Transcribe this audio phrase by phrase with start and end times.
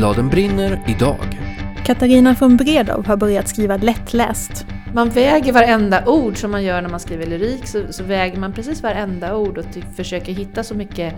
[0.00, 1.40] Bladen brinner idag.
[1.84, 4.66] Katarina von Bredow har börjat skriva lättläst.
[4.94, 8.52] Man väger varenda ord som man gör när man skriver lyrik, så, så väger man
[8.52, 11.14] precis varenda ord och ty- försöker hitta så mycket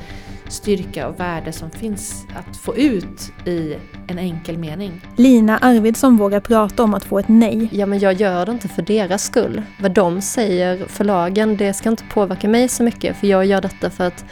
[0.48, 3.76] styrka och värde som finns att få ut i
[4.06, 5.00] en enkel mening.
[5.16, 7.68] Lina Arvidsson vågar prata om att få ett nej.
[7.72, 9.62] Ja, men jag gör det inte för deras skull.
[9.80, 13.16] Vad de säger, förlagen, det ska inte påverka mig så mycket.
[13.16, 14.24] För jag gör detta för att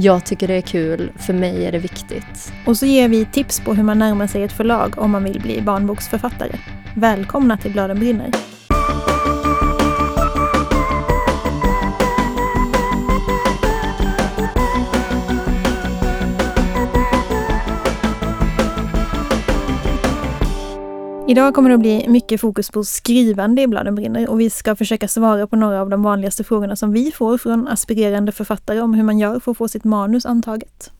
[0.00, 2.52] jag tycker det är kul, för mig är det viktigt.
[2.66, 5.40] Och så ger vi tips på hur man närmar sig ett förlag om man vill
[5.40, 6.58] bli barnboksförfattare.
[6.94, 8.59] Välkomna till Bladen brinner.
[21.30, 24.76] Idag kommer det att bli mycket fokus på skrivande i Bladen brinner och vi ska
[24.76, 28.94] försöka svara på några av de vanligaste frågorna som vi får från aspirerande författare om
[28.94, 30.90] hur man gör för att få sitt manus antaget.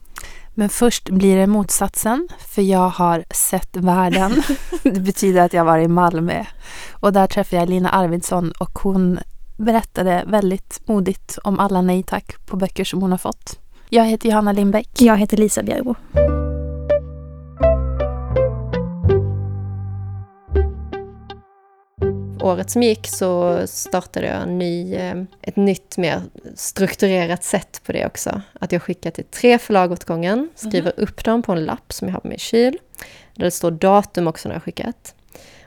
[0.54, 4.42] Men först blir det motsatsen, för jag har sett världen.
[4.82, 6.44] det betyder att jag var i Malmö.
[6.92, 9.18] Och där träffade jag Lina Arvidsson och hon
[9.56, 13.58] berättade väldigt modigt om alla nej tack på böcker som hon har fått.
[13.88, 14.88] Jag heter Johanna Lindbäck.
[14.98, 15.94] Jag heter Lisa Bjerbo.
[22.42, 26.22] Året som gick så startade jag en ny, eh, ett nytt mer
[26.54, 28.42] strukturerat sätt på det också.
[28.60, 32.08] Att jag skickar till tre förlag åt gången, skriver upp dem på en lapp som
[32.08, 32.78] jag har på min kyl.
[33.34, 35.14] Där det står datum också när jag skickat.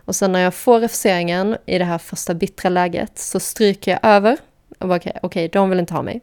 [0.05, 3.99] Och sen när jag får refuseringen i det här första bittra läget så stryker jag
[4.03, 4.37] över.
[4.79, 6.21] Och bara, Okej, okej, de vill inte ha mig.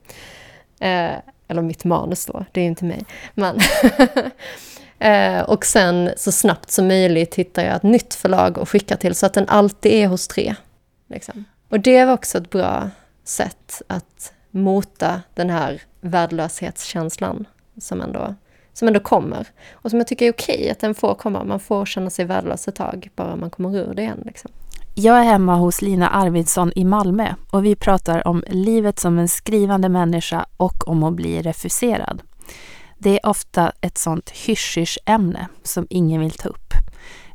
[0.80, 1.12] Eh,
[1.48, 3.04] eller mitt manus då, det är ju inte mig.
[3.34, 3.58] Men
[5.00, 9.14] eh, och sen så snabbt som möjligt hittar jag ett nytt förlag och skickar till
[9.14, 10.54] så att den alltid är hos tre.
[11.08, 11.44] Liksom.
[11.68, 12.90] Och det var också ett bra
[13.24, 17.46] sätt att mota den här värdelöshetskänslan
[17.80, 18.34] som ändå,
[18.72, 19.46] som ändå kommer.
[19.72, 21.44] Och som jag tycker är okej att den får komma.
[21.44, 24.22] Man får känna sig värdelös ett tag, bara man kommer ur det igen.
[24.24, 24.50] Liksom.
[24.94, 29.28] Jag är hemma hos Lina Arvidsson i Malmö och vi pratar om livet som en
[29.28, 32.22] skrivande människa och om att bli refuserad.
[33.02, 36.74] Det är ofta ett sånt hysch ämne som ingen vill ta upp.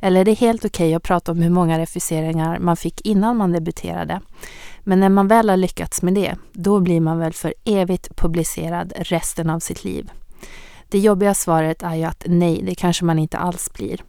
[0.02, 3.52] Eller det är helt okej att prata om hur många refuseringar man fick innan man
[3.52, 4.22] debuterade.
[4.84, 8.94] Men när man väl har lyckats med det, då blir man väl för evigt publicerad
[8.96, 10.12] resten av sitt liv.
[10.90, 14.02] Det jobbiga svaret är ju att nej, det kanske man inte alls blir.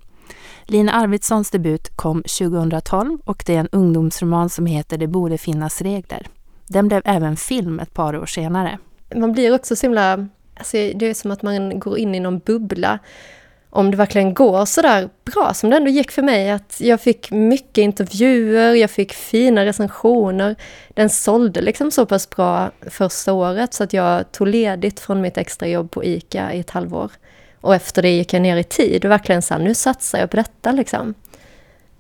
[0.65, 5.83] Lina Arvidssons debut kom 2012 och det är en ungdomsroman som heter Det borde finnas
[5.83, 6.27] regler.
[6.67, 8.79] Den blev även film ett par år senare.
[9.15, 10.29] Man blir också så himla...
[10.57, 12.99] Alltså det är som att man går in i någon bubbla.
[13.71, 16.51] Om det verkligen går så där bra som det ändå gick för mig.
[16.51, 20.57] Att jag fick mycket intervjuer, jag fick fina recensioner.
[20.89, 25.39] Den sålde liksom så pass bra första året så att jag tog ledigt från mitt
[25.39, 27.11] extrajobb på ICA i ett halvår.
[27.61, 30.31] Och efter det gick jag ner i tid och verkligen så här, nu satsar jag
[30.31, 31.15] på detta liksom.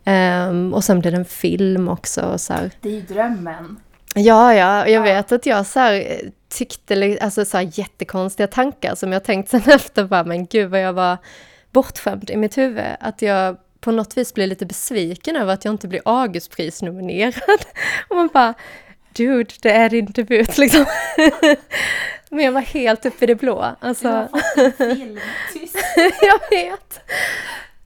[0.04, 2.20] Ehm, och sen blev det en film också.
[2.20, 2.70] Och så här.
[2.80, 3.80] Det är ju drömmen.
[4.14, 9.12] Ja, ja, jag vet att jag så här, tyckte alltså, så här, jättekonstiga tankar som
[9.12, 10.04] jag tänkt sen efter.
[10.04, 11.18] Bara, men gud vad jag var
[11.72, 12.96] bortskämd i mitt huvud.
[13.00, 17.64] Att jag på något vis blir lite besviken över att jag inte blir Augustprisnominerad.
[18.08, 18.54] Och man bara,
[19.12, 20.84] dude, det är din debut liksom.
[22.30, 23.76] men jag var helt uppe i det blå.
[23.80, 24.28] Alltså,
[26.22, 27.00] jag vet.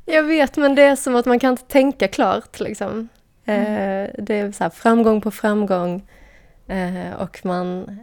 [0.04, 3.08] Jag vet, men det är som att man kan inte tänka klart liksom.
[3.44, 6.08] Eh, det är så här, framgång på framgång.
[6.68, 7.98] Eh, och man,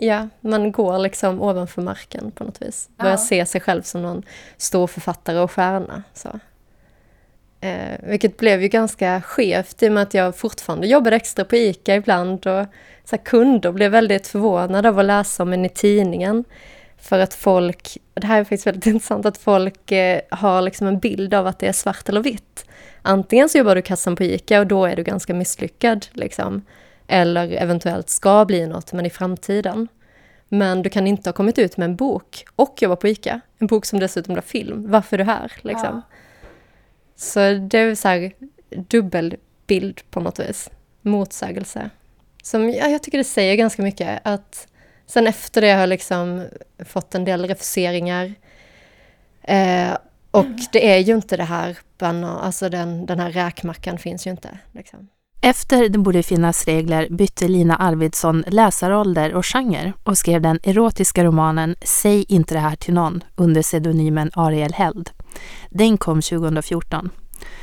[0.00, 2.88] ja, man går liksom ovanför marken på något vis.
[2.96, 4.22] Börjar se sig själv som någon
[4.56, 6.02] stor författare och stjärna.
[6.14, 6.28] Så.
[7.60, 11.56] Eh, vilket blev ju ganska skevt i och med att jag fortfarande jobbade extra på
[11.56, 12.46] ICA ibland.
[12.46, 12.66] Och
[13.04, 16.44] så här, kunder blev väldigt förvånade av att läsa om en i tidningen.
[16.98, 20.98] För att folk, det här är faktiskt väldigt intressant, att folk eh, har liksom en
[20.98, 22.64] bild av att det är svart eller vitt.
[23.02, 26.06] Antingen så jobbar du kassan på ICA och då är du ganska misslyckad.
[26.12, 26.62] Liksom.
[27.12, 29.88] Eller eventuellt ska bli något, men i framtiden.
[30.48, 33.40] Men du kan inte ha kommit ut med en bok och jobba på ICA.
[33.58, 34.90] En bok som dessutom blir film.
[34.90, 35.52] Varför är du här?
[35.62, 36.02] Liksom.
[37.16, 38.32] Så det är så här
[38.70, 39.36] dubbel
[39.66, 40.70] bild på något vis.
[41.02, 41.90] Motsägelse.
[42.42, 44.20] Som, ja, jag tycker det säger ganska mycket.
[44.22, 44.66] att
[45.06, 46.48] Sen efter det har jag liksom
[46.78, 48.34] fått en del refuseringar.
[49.42, 49.96] Eh,
[50.30, 54.58] och det är ju inte det här, alltså den, den här räkmackan finns ju inte.
[54.72, 55.08] Liksom.
[55.42, 61.24] Efter Det borde finnas regler bytte Lina Arvidsson läsarålder och genre och skrev den erotiska
[61.24, 65.10] romanen Säg inte det här till någon under pseudonymen Ariel Held.
[65.70, 67.10] Den kom 2014.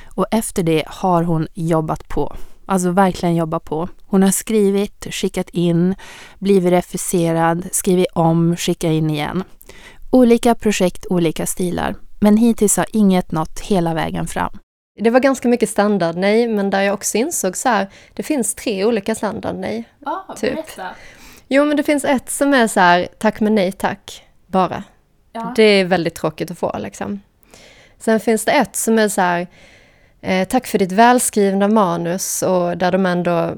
[0.05, 2.35] Och efter det har hon jobbat på.
[2.65, 3.89] Alltså verkligen jobbat på.
[4.01, 5.95] Hon har skrivit, skickat in,
[6.39, 9.43] blivit refuserad, skrivit om, skickat in igen.
[10.11, 11.95] Olika projekt, olika stilar.
[12.19, 14.57] Men hittills har inget nått hela vägen fram.
[14.99, 18.55] Det var ganska mycket standard nej, men där jag också insåg så här, det finns
[18.55, 19.83] tre olika standard nej.
[20.05, 20.59] Ah, typ.
[21.47, 24.83] Jo, men det finns ett som är så här, tack men nej tack, bara.
[25.33, 25.53] Ja.
[25.55, 27.21] Det är väldigt tråkigt att få liksom.
[27.99, 29.47] Sen finns det ett som är så här,
[30.21, 33.53] eh, tack för ditt välskrivna manus och där de ändå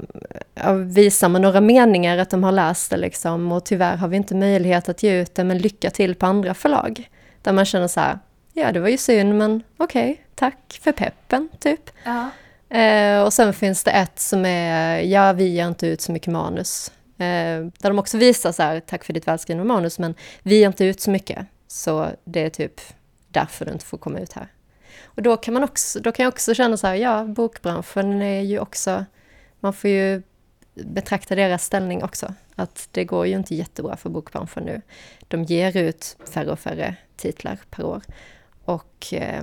[0.54, 4.16] ja, visar med några meningar att de har läst det liksom och tyvärr har vi
[4.16, 7.08] inte möjlighet att ge ut det men lycka till på andra förlag.
[7.42, 8.18] Där man känner så här,
[8.52, 11.90] ja det var ju synd men okej, okay, tack för peppen typ.
[12.04, 12.30] Ja.
[12.78, 16.32] Eh, och sen finns det ett som är, ja vi ger inte ut så mycket
[16.32, 16.92] manus.
[17.18, 20.66] Eh, där de också visar så här, tack för ditt välskrivna manus men vi ger
[20.66, 21.46] inte ut så mycket.
[21.68, 22.80] Så det är typ
[23.28, 24.48] därför du inte får komma ut här.
[25.04, 28.40] Och då kan, man också, då kan jag också känna så här, ja, bokbranschen är
[28.40, 29.04] ju också,
[29.60, 30.22] man får ju
[30.74, 32.34] betrakta deras ställning också.
[32.54, 34.82] Att det går ju inte jättebra för bokbranschen nu.
[35.28, 38.02] De ger ut färre och färre titlar per år.
[38.64, 39.42] Och eh,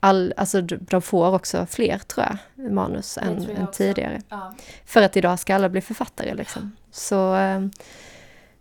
[0.00, 4.20] all, alltså de får också fler, tror jag, manus än, jag än tidigare.
[4.28, 4.54] Ja.
[4.84, 6.76] För att idag ska alla bli författare liksom.
[6.90, 7.60] Så eh,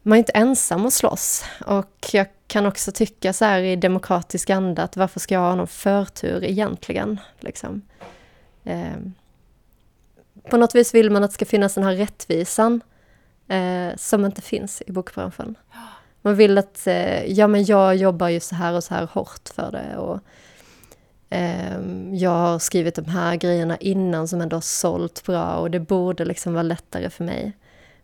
[0.02, 1.46] man är inte ensam att slåss.
[1.66, 5.56] Och jag kan också tycka så här i demokratisk anda att varför ska jag ha
[5.56, 7.20] någon förtur egentligen?
[7.40, 7.82] Liksom.
[8.64, 8.98] Eh,
[10.50, 12.82] på något vis vill man att det ska finnas den här rättvisan
[13.48, 15.56] eh, som inte finns i bokbranschen.
[16.22, 19.50] Man vill att, eh, ja men jag jobbar ju så här och så här hårt
[19.56, 20.20] för det och
[21.30, 25.80] Ehm, jag har skrivit de här grejerna innan som ändå har sålt bra och det
[25.80, 27.58] borde liksom vara lättare för mig.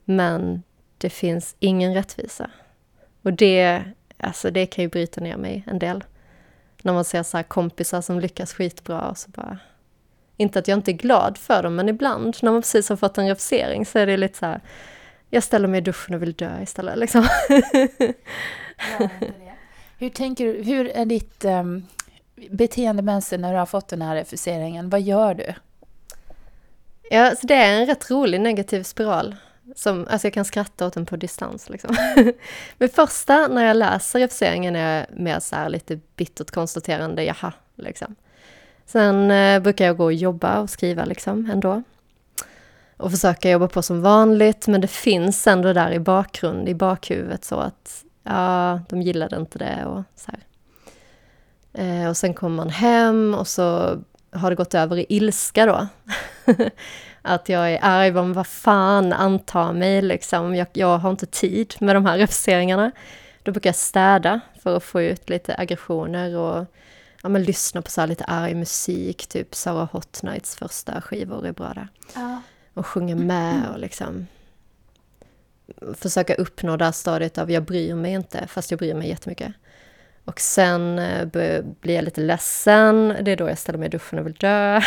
[0.05, 0.63] Men
[0.97, 2.49] det finns ingen rättvisa.
[3.21, 3.83] Och det,
[4.17, 6.03] alltså det kan ju bryta ner mig en del.
[6.81, 9.57] När man ser så kompisar som lyckas skitbra och så bara...
[10.37, 13.17] Inte att jag inte är glad för dem, men ibland när man precis har fått
[13.17, 14.61] en refusering så är det lite så här...
[15.29, 17.27] Jag ställer mig i duschen och vill dö istället liksom.
[19.97, 21.85] hur tänker du, hur är ditt um,
[22.49, 24.89] beteendemönster när du har fått den här refuseringen?
[24.89, 25.53] Vad gör du?
[27.09, 29.35] Ja, så det är en rätt rolig negativ spiral.
[29.75, 31.69] Som, alltså jag kan skratta åt den på distans.
[31.69, 31.95] Liksom.
[32.77, 37.53] Men första, när jag läser refuseringen, är jag mer så här lite bittert konstaterande, jaha,
[37.75, 38.15] liksom.
[38.85, 41.83] Sen eh, brukar jag gå och jobba och skriva liksom ändå.
[42.97, 47.45] Och försöka jobba på som vanligt, men det finns ändå där i bakgrund, i bakhuvudet
[47.45, 50.39] så att ja, de gillade inte det och så här.
[51.77, 53.97] Eh, och sen kommer man hem och så
[54.31, 55.87] har det gått över i ilska då.
[57.21, 60.55] att jag är arg, men vad fan, anta mig liksom.
[60.55, 62.91] Jag, jag har inte tid med de här refuseringarna.
[63.43, 66.65] Då brukar jag städa för att få ut lite aggressioner och
[67.23, 71.51] ja, men lyssna på så lite arg musik, typ Sarah Hot Nights första skivor är
[71.51, 71.87] bra där.
[72.15, 72.41] Ja.
[72.73, 74.27] Och sjunga med och liksom
[75.97, 79.53] försöka uppnå det här stadiet av jag bryr mig inte, fast jag bryr mig jättemycket.
[80.25, 81.25] Och sen eh,
[81.81, 84.81] blir jag lite ledsen, det är då jag ställer mig i duschen och vill dö.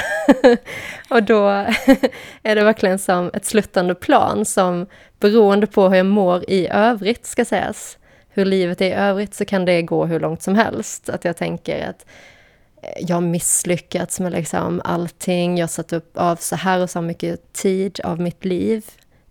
[1.11, 1.49] och då
[2.43, 4.87] är det verkligen som ett sluttande plan som
[5.21, 7.99] beroende på hur jag mår i övrigt ska sägas,
[8.29, 11.09] hur livet är i övrigt så kan det gå hur långt som helst.
[11.09, 12.07] Att jag tänker att
[12.83, 16.91] eh, jag har misslyckats med liksom allting, jag har satt upp av så här och
[16.91, 18.85] så mycket tid av mitt liv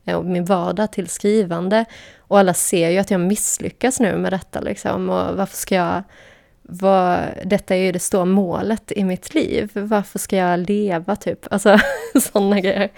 [0.08, 1.86] Eh, och min vardag till skrivande.
[2.18, 5.10] Och alla ser ju att jag misslyckas nu med detta liksom.
[5.10, 6.04] Och varför ska jag...
[6.70, 9.72] Vad, detta är ju det stora målet i mitt liv.
[9.74, 11.46] Varför ska jag leva, typ?
[11.52, 11.80] Alltså,
[12.22, 12.90] sådana grejer.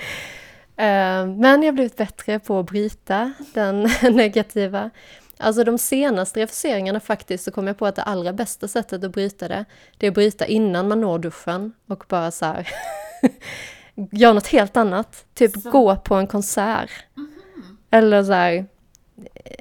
[0.76, 4.90] Eh, men jag har blivit bättre på att bryta den negativa.
[5.38, 9.12] Alltså de senaste refuseringarna faktiskt så kom jag på att det allra bästa sättet att
[9.12, 9.66] bryta det,
[9.98, 12.68] det är att bryta innan man når duschen och bara så här
[14.12, 15.26] göra något helt annat.
[15.34, 15.70] Typ så.
[15.70, 16.92] gå på en konsert.
[17.18, 17.76] Mm -hmm.
[17.90, 18.66] Eller så här,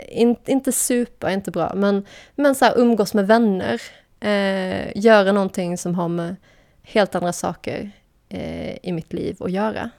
[0.09, 3.83] in, inte supa, inte bra, men, men så här, umgås med vänner.
[4.21, 6.37] Eh, göra någonting som har med
[6.83, 7.91] helt andra saker
[8.29, 9.91] eh, i mitt liv att göra.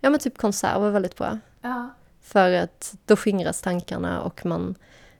[0.00, 1.38] Ja men typ konsert var väldigt bra.
[1.60, 1.90] Ja.
[2.22, 4.74] För att då skingras tankarna och man...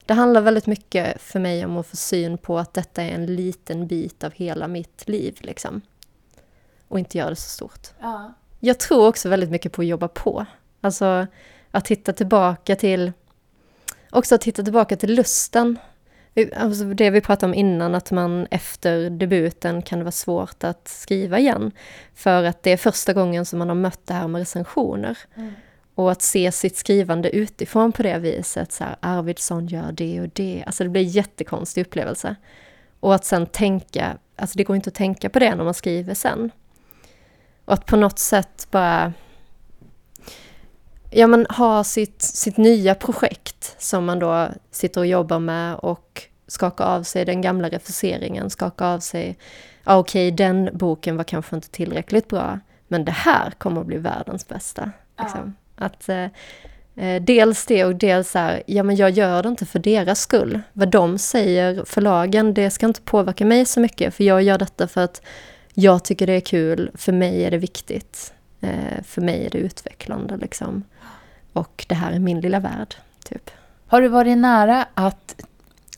[0.06, 3.26] Det handlar väldigt mycket för mig om att få syn på att detta är en
[3.26, 5.38] liten bit av hela mitt liv.
[5.40, 5.80] Liksom.
[6.92, 7.88] Och inte göra det så stort.
[8.00, 8.34] Ja.
[8.60, 10.46] Jag tror också väldigt mycket på att jobba på.
[10.80, 11.26] Alltså
[11.70, 13.12] att hitta tillbaka till
[14.10, 15.78] också att hitta tillbaka till lusten.
[16.56, 20.88] Alltså det vi pratade om innan, att man efter debuten kan det vara svårt att
[20.88, 21.72] skriva igen.
[22.14, 25.18] För att det är första gången som man har mött det här med recensioner.
[25.34, 25.52] Mm.
[25.94, 30.28] Och att se sitt skrivande utifrån på det viset, så här, Arvidsson gör det och
[30.32, 30.62] det.
[30.66, 32.36] Alltså det blir en jättekonstig upplevelse.
[33.00, 36.14] Och att sen tänka, alltså det går inte att tänka på det när man skriver
[36.14, 36.50] sen.
[37.64, 39.12] Och att på något sätt bara
[41.12, 46.22] ja, men ha sitt, sitt nya projekt som man då sitter och jobbar med och
[46.46, 49.38] skaka av sig den gamla refuseringen, skaka av sig,
[49.84, 53.86] ja okej okay, den boken var kanske inte tillräckligt bra, men det här kommer att
[53.86, 54.90] bli världens bästa.
[55.20, 55.54] Liksom.
[55.76, 55.84] Ja.
[55.86, 56.24] Att eh,
[56.96, 60.20] eh dels det och dels så här, ja men jag gör det inte för deras
[60.20, 60.60] skull.
[60.72, 64.88] Vad de säger, förlagen, det ska inte påverka mig så mycket, för jag gör detta
[64.88, 65.22] för att
[65.74, 68.32] jag tycker det är kul, för mig är det viktigt.
[68.60, 70.84] Eh, för mig är det utvecklande liksom.
[71.52, 73.50] Och det här är min lilla värld, typ.
[73.86, 75.44] Har du varit nära att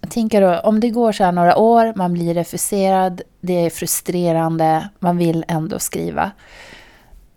[0.09, 4.88] tänka då, om det går så här några år, man blir refuserad, det är frustrerande,
[4.99, 6.31] man vill ändå skriva.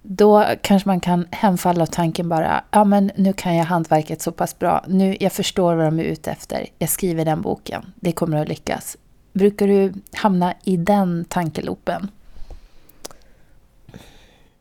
[0.02, 4.32] Då kanske man kan hemfalla åt tanken bara, ja men nu kan jag hantverket så
[4.32, 8.12] pass bra, nu, jag förstår vad de är ute efter, jag skriver den boken, det
[8.12, 8.98] kommer att lyckas.
[9.34, 12.12] Brukar du hamna i den tankelopen?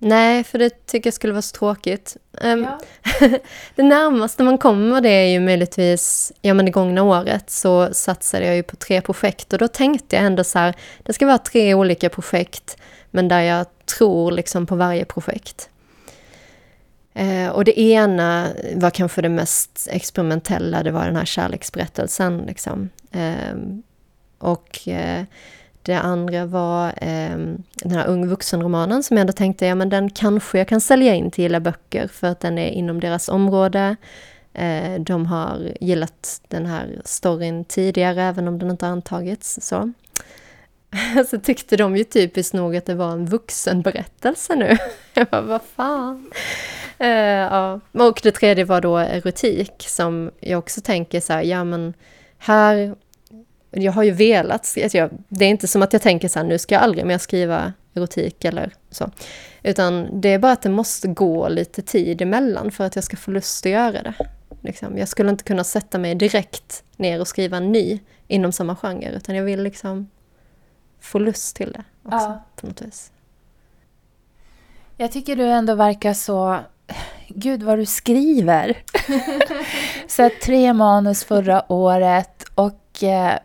[0.07, 2.17] Nej, för det tycker jag skulle vara så tråkigt.
[2.33, 2.81] Um, ja.
[3.75, 8.47] det närmaste man kommer det är ju möjligtvis, ja men det gångna året så satsade
[8.47, 11.39] jag ju på tre projekt och då tänkte jag ändå så här, det ska vara
[11.39, 12.77] tre olika projekt
[13.11, 13.67] men där jag
[13.99, 15.69] tror liksom på varje projekt.
[17.19, 22.39] Uh, och det ena var kanske det mest experimentella, det var den här kärleksberättelsen.
[22.47, 22.91] Liksom.
[23.17, 23.79] Uh,
[24.39, 25.23] och uh,
[25.87, 27.37] det andra var eh,
[27.75, 31.15] den här ung vuxenromanen som jag ändå tänkte, ja men den kanske jag kan sälja
[31.15, 33.97] in till Gilla Böcker för att den är inom deras område.
[34.55, 39.59] Eh, de har gillat den här storyn tidigare, även om den inte antagits.
[39.63, 39.93] Så.
[41.31, 44.77] så tyckte de ju typiskt nog att det var en vuxenberättelse nu.
[45.15, 46.31] jag bara, vad fan?
[46.99, 47.81] Eh, ja.
[47.93, 51.95] Och det tredje var då erotik som jag också tänker så här, ja men
[52.39, 52.95] här
[53.71, 56.59] jag har ju velat, alltså det är inte som att jag tänker så här, nu
[56.59, 59.11] ska jag aldrig mer skriva erotik eller så.
[59.63, 63.17] Utan det är bara att det måste gå lite tid emellan för att jag ska
[63.17, 64.15] få lust att göra det.
[64.61, 64.99] Liksom.
[64.99, 69.11] Jag skulle inte kunna sätta mig direkt ner och skriva en ny inom samma genre,
[69.17, 70.11] utan jag vill liksom
[71.01, 72.45] få lust till det också ja.
[72.57, 73.13] på något vis.
[74.97, 76.59] Jag tycker du ändå verkar så...
[77.29, 78.79] Gud vad du skriver!
[80.09, 82.36] så tre manus förra året
[82.97, 83.39] och eh,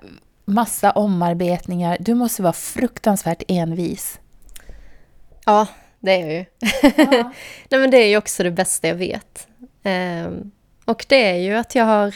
[0.45, 1.97] massa omarbetningar.
[1.99, 4.19] Du måste vara fruktansvärt envis.
[5.45, 5.67] Ja,
[5.99, 6.45] det är jag ju.
[6.59, 7.31] Ja.
[7.69, 9.47] Nej, men det är ju också det bästa jag vet.
[9.83, 10.51] Um,
[10.85, 12.15] och det är ju att jag har...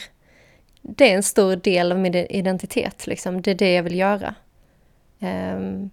[0.82, 3.42] Det är en stor del av min identitet, liksom.
[3.42, 4.34] Det är det jag vill göra.
[5.20, 5.90] Um,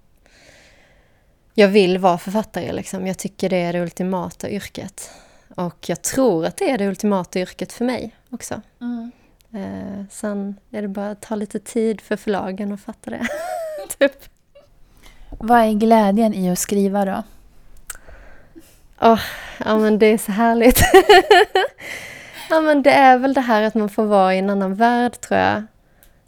[1.54, 3.08] jag vill vara författare, liksom.
[3.08, 5.12] Jag tycker det är det ultimata yrket.
[5.56, 8.62] Och jag tror att det är det ultimata yrket för mig också.
[8.82, 9.12] Mm.
[9.54, 13.28] Eh, sen är det bara att ta lite tid för förlagen att fatta det.
[14.00, 14.24] typ.
[15.30, 17.24] Vad är glädjen i att skriva då?
[19.02, 19.22] Oh,
[19.66, 20.80] ja men det är så härligt.
[22.50, 25.20] ja men det är väl det här att man får vara i en annan värld
[25.22, 25.64] tror jag.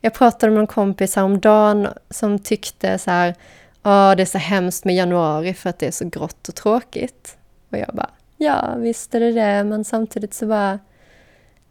[0.02, 3.36] Jag pratade med en kompis häromdagen som tyckte så här,
[3.84, 6.56] ja oh, det är så hemskt med januari för att det är så grått och
[6.56, 7.38] tråkigt.
[7.72, 10.80] Och jag bara, ja visst är det det, men samtidigt så bara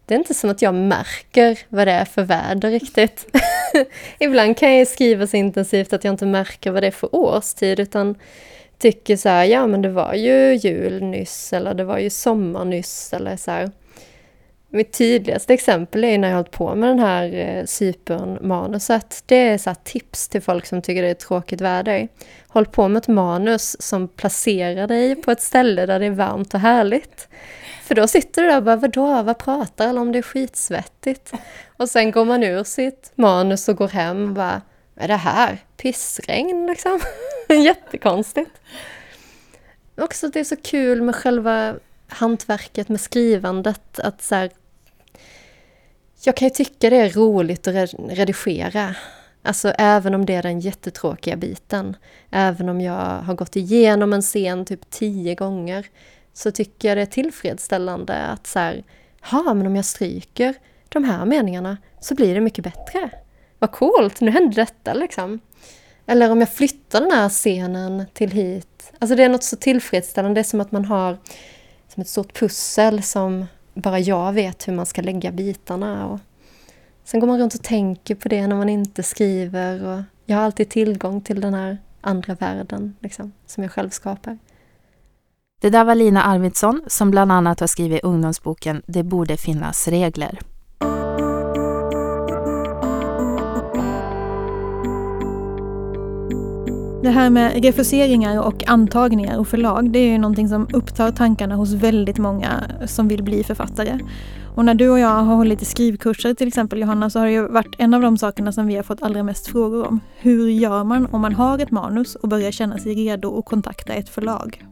[0.06, 3.26] det är inte som att jag märker vad det är för väder riktigt.
[4.18, 7.80] Ibland kan jag skriva så intensivt att jag inte märker vad det är för årstid
[7.80, 8.14] utan
[8.78, 12.64] tycker så här, ja men det var ju jul nyss eller det var ju sommar
[12.64, 13.70] nyss eller så här.
[14.74, 19.22] Mitt tydligaste exempel är när jag har hållit på med den här eh, Cypern-manuset.
[19.26, 22.08] Det är så tips till folk som tycker det är tråkigt väder.
[22.48, 26.54] Håll på med ett manus som placerar dig på ett ställe där det är varmt
[26.54, 27.28] och härligt.
[27.82, 30.12] För då sitter du där och bara, vadå, vad pratar alla om?
[30.12, 31.32] Det är skitsvettigt.
[31.76, 34.62] Och sen går man ur sitt manus och går hem och bara,
[34.94, 35.58] vad är det här?
[35.76, 37.00] Pissregn liksom?
[37.48, 38.50] Jättekonstigt.
[39.96, 41.74] Också att det är så kul med själva
[42.08, 44.50] hantverket med skrivandet, att så här,
[46.26, 48.94] jag kan ju tycka det är roligt att redigera.
[49.42, 51.96] Alltså även om det är den jättetråkiga biten.
[52.30, 55.86] Även om jag har gått igenom en scen typ tio gånger
[56.32, 58.84] så tycker jag det är tillfredsställande att så här,
[59.30, 60.54] ja men om jag stryker
[60.88, 63.10] de här meningarna så blir det mycket bättre.
[63.58, 65.40] Vad coolt, nu hände detta liksom.
[66.06, 68.92] Eller om jag flyttar den här scenen till hit.
[68.98, 71.18] Alltså det är något så tillfredsställande, det är som att man har
[71.88, 76.06] som ett stort pussel som bara jag vet hur man ska lägga bitarna.
[76.06, 76.18] Och
[77.04, 79.84] sen går man runt och tänker på det när man inte skriver.
[79.84, 84.38] Och jag har alltid tillgång till den här andra världen liksom, som jag själv skapar.
[85.60, 90.38] Det där var Lina Arvidsson som bland annat har skrivit ungdomsboken Det borde finnas regler.
[97.04, 101.54] Det här med refuseringar och antagningar och förlag, det är ju någonting som upptar tankarna
[101.54, 103.98] hos väldigt många som vill bli författare.
[104.54, 107.32] Och när du och jag har hållit i skrivkurser till exempel Johanna, så har det
[107.32, 110.00] ju varit en av de sakerna som vi har fått allra mest frågor om.
[110.16, 113.92] Hur gör man om man har ett manus och börjar känna sig redo att kontakta
[113.92, 114.64] ett förlag?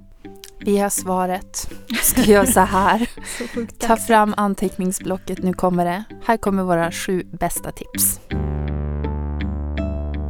[0.64, 1.70] Vi har svaret.
[2.02, 2.98] Ska göra så här.
[3.38, 6.04] Så Ta fram anteckningsblocket, nu kommer det.
[6.24, 8.20] Här kommer våra sju bästa tips.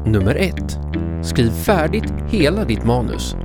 [0.07, 0.92] Nummer ett.
[1.23, 3.37] Skriv färdigt hela ditt manus.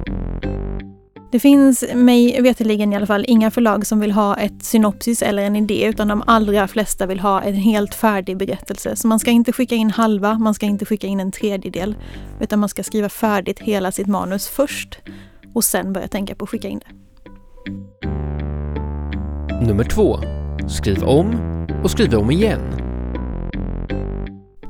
[1.32, 5.44] Det finns mig veterligen i alla fall inga förlag som vill ha ett synopsis eller
[5.44, 8.96] en idé utan de allra flesta vill ha en helt färdig berättelse.
[8.96, 11.96] Så man ska inte skicka in halva, man ska inte skicka in en tredjedel
[12.40, 15.00] utan man ska skriva färdigt hela sitt manus först
[15.54, 16.92] och sen börja tänka på att skicka in det.
[19.66, 20.20] Nummer två.
[20.68, 22.87] Skriv om och skriv om igen.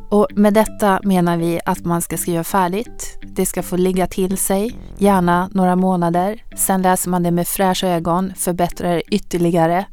[0.10, 3.20] Och med detta menar vi att man ska skriva färdigt.
[3.22, 6.44] Det ska få ligga till sig, gärna några månader.
[6.56, 9.86] Sen läser man det med fräscha ögon, förbättrar det ytterligare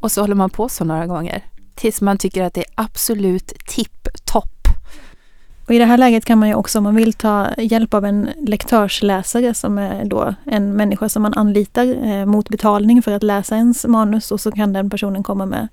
[0.00, 1.44] och så håller man på så några gånger.
[1.74, 4.68] Tills man tycker att det är absolut tipptopp.
[5.66, 8.04] Och I det här läget kan man ju också, om man vill, ta hjälp av
[8.04, 13.22] en lektörsläsare som är då en människa som man anlitar eh, mot betalning för att
[13.22, 15.68] läsa ens manus och så kan den personen komma med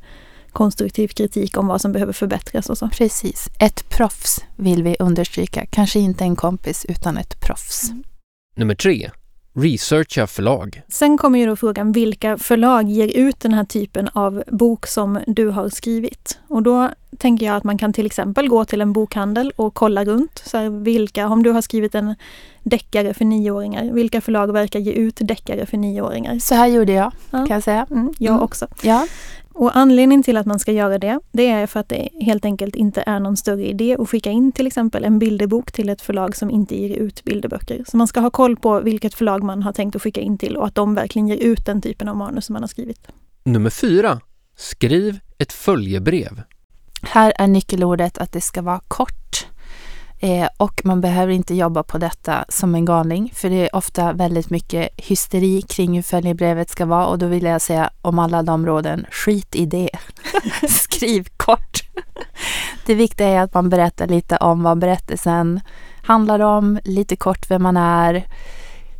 [0.54, 2.90] konstruktiv kritik om vad som behöver förbättras och så.
[2.90, 3.48] Precis.
[3.60, 5.66] Ett proffs vill vi understryka.
[5.70, 7.92] Kanske inte en kompis utan ett proffs.
[8.56, 9.10] Nummer tre.
[9.54, 10.82] Researcha förlag.
[10.90, 15.20] Sen kommer ju då frågan vilka förlag ger ut den här typen av bok som
[15.28, 16.40] du har skrivit?
[16.48, 20.06] Och då tänker jag att man kan till exempel gå till en bokhandel och kolla
[20.06, 20.44] runt.
[20.46, 22.16] Så här, vilka, om du har skrivit en
[22.64, 26.40] deckare för nioåringar, vilka förlag verkar ge ut deckare för nioåringar?
[26.40, 27.38] Så här gjorde jag, Ja.
[27.38, 27.88] kan jag säga.
[27.92, 28.44] Mm, jag Mm.
[28.44, 28.68] också.
[28.82, 29.08] Ja,
[29.54, 32.76] Och anledningen till att man ska göra det, det är för att det helt enkelt
[32.76, 36.36] inte är någon större idé att skicka in till exempel en bilderbok till ett förlag
[36.36, 37.84] som inte ger ut bilderböcker.
[37.88, 40.58] Så man ska ha koll på vilket förlag man har tänkt att skicka in till
[40.58, 43.08] och att de verkligen ger ut den typen av manus som man har skrivit.
[43.44, 44.20] Nummer fyra.
[44.56, 46.42] Skriv ett följebrev.
[47.02, 49.21] Här är nyckelordet att det ska vara kort.
[50.24, 54.14] Eh, och man behöver inte jobba på detta som en galning, för det är ofta
[54.14, 58.44] väldigt mycket hysteri kring hur följebrevet ska vara och då vill jag säga om alla
[58.44, 59.90] de råden, skit i det.
[60.70, 61.82] Skriv kort.
[62.86, 65.60] Det viktiga är att man berättar lite om vad berättelsen
[66.04, 68.28] handlar om, lite kort vem man är,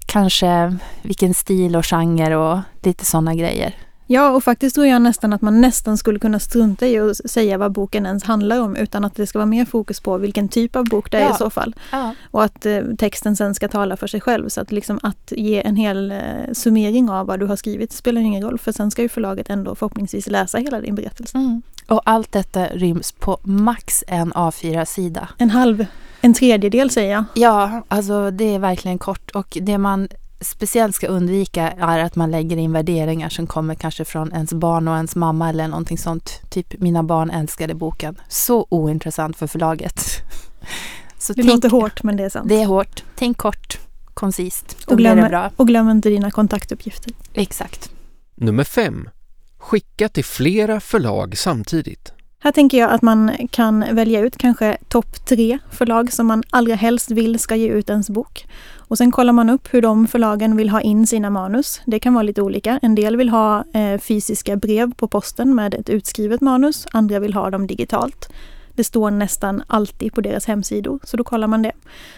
[0.06, 3.76] kanske vilken stil och genre och lite sådana grejer.
[4.12, 7.58] Ja, och faktiskt tror jag nästan att man nästan skulle kunna strunta i att säga
[7.58, 10.76] vad boken ens handlar om utan att det ska vara mer fokus på vilken typ
[10.76, 11.36] av bok det är Ja.
[11.36, 11.76] i så fall.
[11.92, 12.16] Ja.
[12.32, 14.50] Och att eh, texten sen ska tala för sig själv.
[14.50, 16.18] Så att, liksom, att ge en hel eh,
[16.54, 19.76] summering av vad du har skrivit spelar ingen roll för sen ska ju förlaget ändå
[19.76, 21.38] förhoppningsvis läsa hela din berättelse.
[21.38, 21.62] Mm.
[21.88, 25.30] Och allt detta ryms på max en A4-sida.
[25.38, 25.86] En halv,
[26.22, 27.24] en tredjedel säger jag.
[27.34, 30.08] Ja, alltså det är verkligen kort och det man
[30.42, 34.88] speciellt ska undvika är att man lägger in värderingar som kommer kanske från ens barn
[34.88, 36.42] och ens mamma eller någonting sånt.
[36.50, 38.16] Typ mina barn älskade boken.
[38.28, 40.02] Så ointressant för förlaget.
[41.18, 42.50] Så Det tänk, låter hårt men det är sant.
[42.50, 43.04] det är hårt.
[43.16, 43.80] Tänk kort,
[44.14, 44.78] koncist.
[44.86, 45.52] Då och, blir det glöm, bra.
[45.56, 47.14] och glöm inte dina kontaktuppgifter.
[47.34, 47.92] Exakt.
[48.36, 49.10] Nummer fem.
[49.58, 52.14] Skicka till flera förlag samtidigt.
[52.44, 56.76] Här tänker jag att man kan välja ut kanske topp tre förlag som man allra
[56.76, 58.48] helst vill ska ge ut ens bok.
[58.78, 61.82] Och sen kollar man upp hur de förlagen vill ha in sina manus.
[61.86, 62.80] Det kan vara lite olika.
[62.82, 66.88] En del vill ha eh, fysiska brev på posten med ett utskrivet manus.
[66.92, 68.30] Andra vill ha dem digitalt.
[68.76, 71.72] Det står nästan alltid på deras hemsidor, så då kollar man det.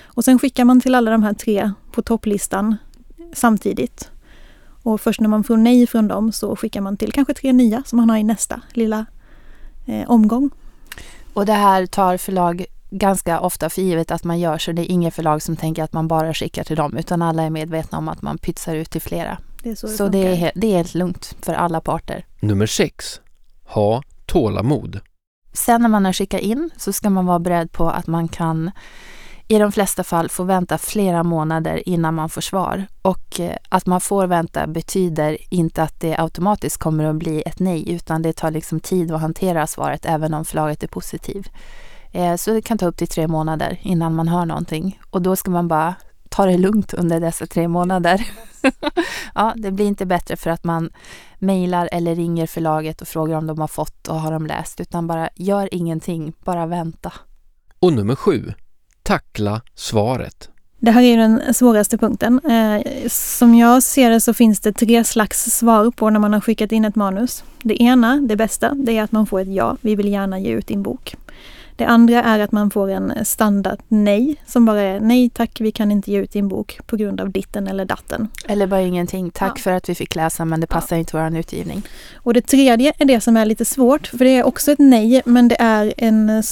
[0.05, 2.75] Och sen skickar man till alla de här tre på topplistan
[3.33, 4.09] samtidigt.
[4.83, 7.83] Och först när man får nej från dem så skickar man till kanske tre nya
[7.85, 9.05] som man har i nästa lilla
[9.85, 10.49] eh, omgång.
[11.33, 14.91] Och det här tar förlag ganska ofta för givet att man gör så det är
[14.91, 18.09] inget förlag som tänker att man bara skickar till dem utan alla är medvetna om
[18.09, 19.37] att man pytsar ut till flera.
[19.63, 22.25] Det är så, Så det det är, det är helt lugnt för alla parter.
[22.39, 23.21] Nummer sex.
[23.63, 24.99] Ha tålamod.
[25.53, 28.71] Sen när man har skickat in så ska man vara beredd på att man kan
[29.55, 32.85] i de flesta fall får vänta flera månader innan man får svar.
[33.01, 37.59] Och eh, att man får vänta betyder inte att det automatiskt kommer att bli ett
[37.59, 41.47] nej utan det tar liksom tid att hantera svaret även om förlaget är positiv.
[42.11, 45.35] Eh, så det kan ta upp till tre månader innan man hör någonting och då
[45.35, 45.95] ska man bara
[46.29, 48.27] ta det lugnt under dessa tre månader.
[49.35, 50.89] ja, det blir inte bättre för att man
[51.39, 55.07] mejlar eller ringer förlaget och frågar om de har fått och har de läst utan
[55.07, 57.13] bara gör ingenting, bara vänta.
[57.79, 58.53] Och nummer sju.
[59.03, 60.49] Tackla svaret.
[60.79, 62.39] Det här är ju den svåraste punkten.
[62.39, 66.41] Eh, som jag ser det så finns det tre slags svar på när man har
[66.41, 67.43] skickat in ett manus.
[67.61, 69.77] Det ena, det bästa, det är att man får ett ja.
[69.81, 71.15] Vi vill gärna ge ut din bok.
[71.75, 75.71] Det andra är att man får en standard nej som bara är nej tack vi
[75.71, 78.27] kan inte ge ut din bok på grund av ditten eller datten.
[78.47, 79.29] Eller bara ingenting.
[79.29, 79.61] Tack Ja.
[79.61, 81.81] för att vi fick läsa men det passar inte vår utgivning.
[82.15, 85.21] Och det tredje är det som är lite svårt för det är också ett nej
[85.25, 86.43] men det är en,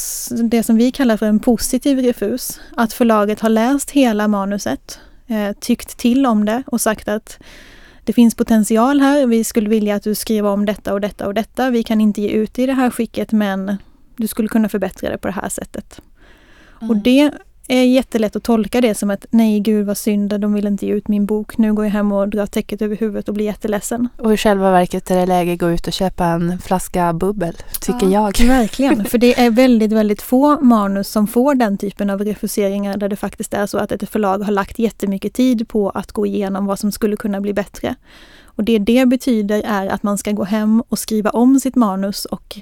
[0.49, 2.59] det som vi kallar för en positiv refus.
[2.77, 7.39] Att förlaget har läst hela manuset, eh, tyckt till om det och sagt att
[8.03, 11.33] det finns potential här, vi skulle vilja att du skriver om detta och detta och
[11.33, 11.69] detta.
[11.69, 13.77] Vi kan inte ge ut det i det här skicket men
[14.21, 16.01] du skulle kunna förbättra det på det här sättet.
[16.79, 17.31] Och det
[17.67, 20.93] är jättelätt att tolka det som att nej gud vad synd, de vill inte ge
[20.93, 21.57] ut min bok.
[21.57, 24.09] Nu går jag hem och drar täcket över huvudet och blir jätteledsen.
[24.17, 27.57] Och i själva verket är det läge att gå ut och köpa en flaska bubbel,
[27.81, 28.39] tycker jag.
[28.39, 33.09] Verkligen, för det är väldigt, väldigt få manus som får den typen av refuseringar där
[33.09, 36.65] det faktiskt är så att ett förlag har lagt jättemycket tid på att gå igenom
[36.65, 37.95] vad som skulle kunna bli bättre.
[38.43, 42.25] Och det det betyder är att man ska gå hem och skriva om sitt manus
[42.25, 42.59] och,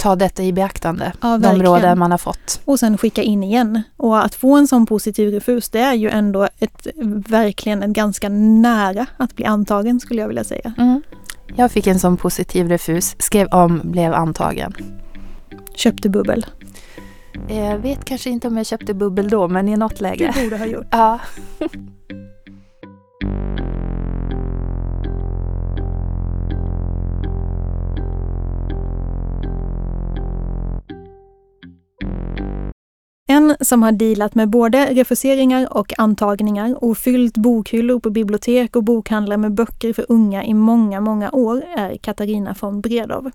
[0.00, 2.60] Ta detta i beaktande, Ja, de råden man har fått.
[2.64, 3.82] och sen skicka in igen.
[3.96, 6.86] Och att få en sån positiv refus, det är ju ändå ett,
[7.28, 10.72] verkligen ett ganska nära att bli antagen skulle jag vilja säga.
[10.78, 11.02] Mm.
[11.56, 14.74] Jag fick en sån positiv refus, skrev om, blev antagen.
[15.74, 16.46] Köpte bubbel.
[17.48, 20.34] Jag vet kanske inte om jag köpte bubbel då, men i något Du läge.
[20.44, 20.86] borde ha gjort.
[20.90, 21.18] Ja.
[33.50, 38.84] En som har dealat med både refuseringar och antagningar och fyllt bokhyllor på bibliotek och
[38.84, 43.30] bokhandlar med böcker för unga i många, många år är Katarina von Bredow.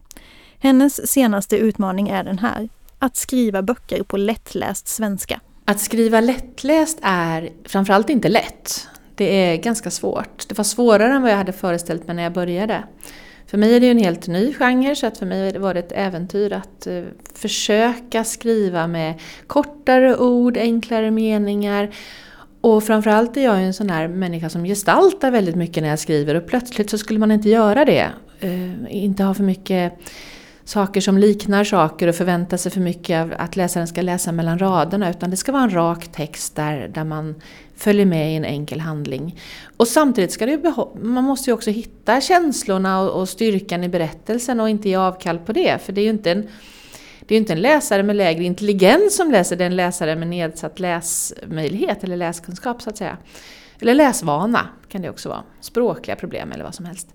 [0.59, 2.69] Hennes senaste utmaning är den här.
[2.99, 5.39] Att skriva böcker på lättläst svenska.
[5.65, 8.87] Att skriva lättläst är framförallt inte lätt.
[9.15, 10.47] Det är ganska svårt.
[10.49, 12.83] Det var svårare än vad jag hade föreställt mig när jag började.
[13.47, 15.79] För mig är det ju en helt ny genre så att för mig var det
[15.79, 17.03] ett äventyr att eh,
[17.33, 21.95] försöka skriva med kortare ord, enklare meningar.
[22.61, 25.99] Och framförallt är jag ju en sån här människa som gestaltar väldigt mycket när jag
[25.99, 28.09] skriver och plötsligt så skulle man inte göra det.
[28.39, 29.93] Eh, inte ha för mycket
[30.63, 34.59] saker som liknar saker och förvänta sig för mycket av att läsaren ska läsa mellan
[34.59, 37.35] raderna utan det ska vara en rak text där, där man
[37.75, 39.39] följer med i en enkel handling.
[39.77, 44.59] Och samtidigt ska det man måste ju också hitta känslorna och, och styrkan i berättelsen
[44.59, 46.47] och inte ge avkall på det för det är ju inte en
[47.27, 50.27] det är inte en läsare med lägre intelligens som läser, det är en läsare med
[50.27, 53.17] nedsatt läsmöjlighet eller läskunskap så att säga.
[53.79, 57.07] Eller läsvana kan det också vara, språkliga problem eller vad som helst.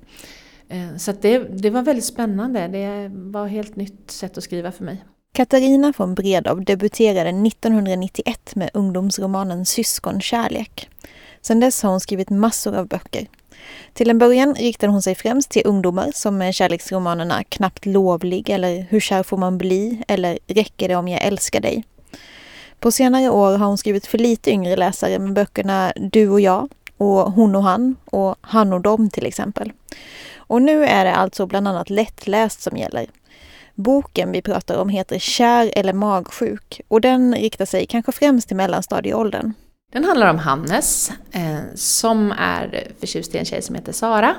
[0.69, 4.45] Eh, så att det, det var väldigt spännande, det var ett helt nytt sätt att
[4.45, 5.05] skriva för mig.
[5.33, 10.89] Katarina von Bredow debuterade 1991 med ungdomsromanen Syskonkärlek.
[11.41, 13.27] Sedan dess har hon skrivit massor av böcker.
[13.93, 18.87] Till en början riktade hon sig främst till ungdomar som med kärleksromanerna Knappt lovlig eller
[18.91, 21.85] Hur kär får man bli eller Räcker det om jag älskar dig.
[22.81, 26.69] På senare år har hon skrivit för lite yngre läsare med böckerna Du och jag
[26.97, 29.73] och Hon och han och Han och dem till exempel.
[30.37, 33.07] Och nu är det alltså bland annat lättläst som gäller.
[33.75, 38.57] Boken vi pratar om heter Kär eller magsjuk och den riktar sig kanske främst till
[38.57, 39.53] mellanstadieåldern.
[39.93, 44.35] Den handlar om Hannes eh, som är förtjust i en tjej som heter Sara.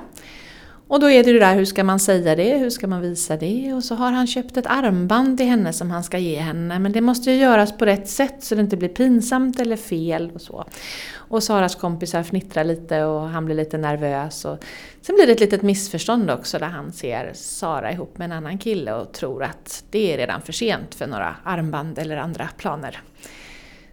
[0.92, 3.38] Och då är det det där, hur ska man säga det, hur ska man visa
[3.38, 3.74] det?
[3.74, 6.80] Och så har han köpt ett armband till henne som han ska ge henne.
[6.80, 10.32] Men det måste ju göras på rätt sätt så det inte blir pinsamt eller fel
[10.36, 10.66] och så.
[11.14, 14.46] Och Saras kompisar fnittrar lite och han blir lite nervös.
[14.46, 14.64] Och
[15.02, 18.58] sen blir det ett litet missförstånd också där han ser Sara ihop med en annan
[18.58, 23.02] kille och tror att det är redan för sent för några armband eller andra planer.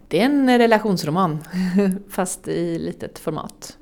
[0.07, 1.43] Det är en relationsroman,
[2.09, 3.77] fast i litet format.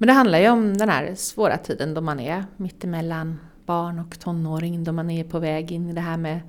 [0.00, 4.20] Men det handlar ju om den här svåra tiden då man är mittemellan barn och
[4.20, 6.40] tonåring, då man är på väg in i det här med,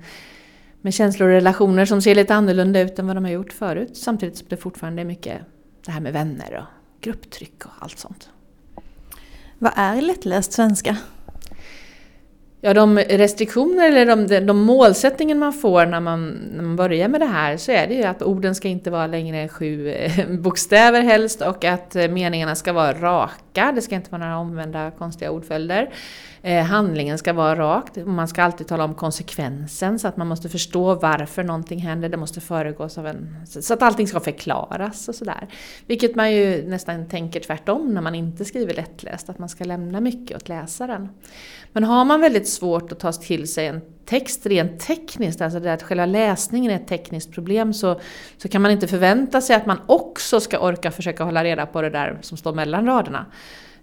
[0.80, 3.96] med känslor och relationer som ser lite annorlunda ut än vad de har gjort förut.
[3.96, 5.40] Samtidigt som det fortfarande är mycket
[5.84, 8.30] det här med vänner och grupptryck och allt sånt.
[9.58, 10.96] Vad är lättläst svenska?
[12.64, 17.20] Ja, de restriktioner eller de, de, målsättningen man får när man, när man börjar med
[17.20, 20.28] det här så är det ju att orden ska inte vara längre än sju eh,
[20.28, 23.72] bokstäver helst och att eh, meningarna ska vara raka.
[23.74, 25.90] Det ska inte vara några omvända konstiga ordföljder.
[26.44, 27.96] Eh, handlingen ska vara rakt.
[27.96, 32.08] Man ska alltid tala om konsekvensen så att man måste förstå varför någonting händer.
[32.08, 33.36] Det måste föregås av en...
[33.46, 35.48] Så att allting ska förklaras och sådär.
[35.86, 40.00] Vilket man ju nästan tänker tvärtom när man inte skriver lättläst, att man ska lämna
[40.00, 41.08] mycket åt läsaren.
[41.72, 45.72] Men har man väldigt svårt att ta till sig en text rent tekniskt, alltså det
[45.72, 48.00] att själva läsningen är ett tekniskt problem, så,
[48.36, 51.82] så kan man inte förvänta sig att man också ska orka försöka hålla reda på
[51.82, 53.26] det där som står mellan raderna.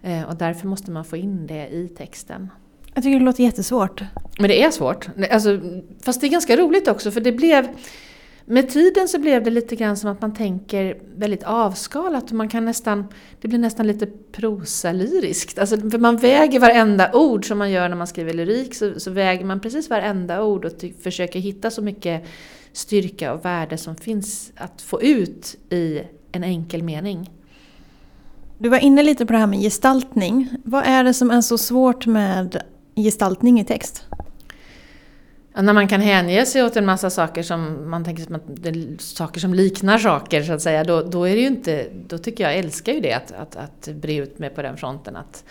[0.02, 2.50] Eh, och därför måste man få in det i texten.
[2.94, 4.04] Jag tycker det låter jättesvårt.
[4.40, 5.08] Men det är svårt.
[5.32, 5.60] Alltså,
[6.02, 7.68] fast det är ganska roligt också för det blev
[8.52, 12.32] med tiden så blev det lite grann som att man tänker väldigt avskalat.
[12.32, 13.08] Man kan nästan,
[13.42, 15.60] det blir nästan lite prosalyriskt.
[15.60, 18.76] Alltså, för man väger varenda ord som man gör när man skriver lyrik.
[18.76, 20.72] Så, så väger man precis varenda ord och
[21.04, 22.24] försöker hitta så mycket
[22.74, 27.30] styrka och värde som finns att få ut i en enkel mening.
[28.62, 30.50] Du var inne lite på det här med gestaltning.
[30.64, 32.64] Vad är det som är så svårt med
[32.96, 34.06] gestaltning i text?
[35.56, 39.54] när man kan hänge sig åt en massa saker som man tänker att saker som
[39.54, 42.60] liknar saker så att säga, då, då är det ju inte, då tycker jag, jag
[42.60, 45.16] älskar ju det att, att, att bre ut mig på den fronten.
[45.16, 45.44] Att,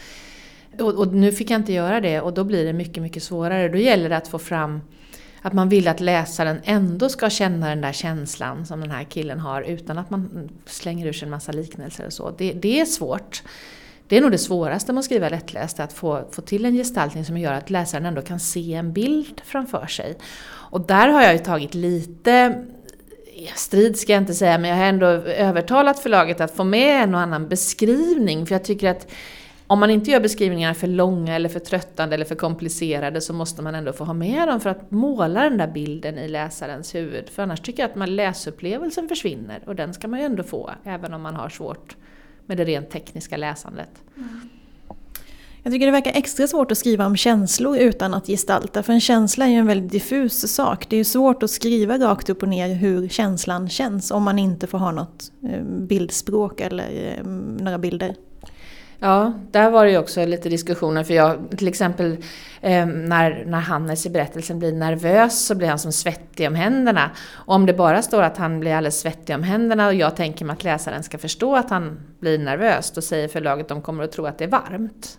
[0.81, 3.69] och, och, nu fick jag inte göra det och då blir det mycket, mycket svårare.
[3.69, 4.81] Då gäller det att få fram
[5.43, 9.41] att man vill att läsaren ändå ska känna den där känslan som den här killen
[9.41, 12.31] har utan att man slänger ur sig en massa liknelser och så.
[12.31, 13.43] Det, det är svårt.
[14.09, 17.25] Det är nog det svåraste med att skriva lättläst, att få, få till en gestaltning
[17.25, 20.19] som gör att läsaren ändå kan se en bild framför sig.
[20.49, 22.65] Och där har jag ju tagit lite
[23.55, 27.15] strid ska jag inte säga, men jag har ändå övertalat förlaget att få med en
[27.15, 28.47] och annan beskrivning.
[28.47, 29.07] För jag tycker att
[29.71, 33.63] om man inte gör beskrivningarna för långa eller för tröttande eller för komplicerade så måste
[33.63, 37.29] man ändå få ha med dem för att måla den där bilden i läsarens huvud.
[37.29, 40.71] För annars tycker jag att man läsupplevelsen försvinner och den ska man ju ändå få,
[40.85, 41.97] även om man har svårt
[42.47, 43.91] med det rent tekniska läsandet.
[44.17, 44.49] Mm.
[45.63, 49.01] Jag tycker det verkar extra svårt att skriva om känslor utan att gestalta, för en
[49.01, 50.89] känsla är ju en väldigt diffus sak.
[50.89, 54.39] Det är ju svårt att skriva rakt upp och ner hur känslan känns om man
[54.39, 57.27] inte får ha något eh, bildspråk eller eh,
[57.61, 58.15] några bilder.
[59.01, 62.17] Ja, där var det ju också lite diskussioner för jag till exempel
[62.61, 67.11] eh, när, när Hannes i berättelsen blir nervös så blir han som svettig om händerna.
[67.33, 70.45] Och om det bara står att han blir alldeles svettig om händerna och jag tänker
[70.45, 74.05] mig att läsaren ska förstå att han blir nervös, då säger förlaget att de kommer
[74.05, 75.19] att tro att det är varmt.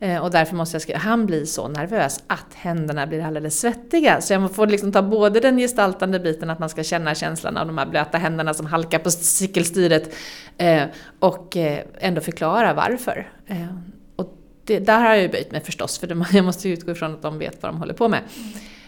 [0.00, 4.20] Eh, och därför måste jag skriva, han blir så nervös att händerna blir alldeles svettiga.
[4.20, 7.66] Så jag får liksom ta både den gestaltande biten, att man ska känna känslan av
[7.66, 10.14] de här blöta händerna som halkar på cykelstyret,
[10.58, 10.82] eh,
[11.18, 13.32] och eh, ändå förklara varför.
[14.16, 17.14] Och det, där har jag ju böjt mig förstås, för jag måste ju utgå ifrån
[17.14, 18.20] att de vet vad de håller på med.